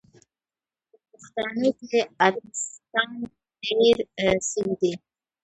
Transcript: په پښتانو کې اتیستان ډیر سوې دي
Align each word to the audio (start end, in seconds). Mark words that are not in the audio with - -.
په 0.91 0.97
پښتانو 1.11 1.69
کې 1.79 1.99
اتیستان 2.25 3.11
ډیر 3.65 3.97
سوې 4.49 4.75
دي 4.81 4.93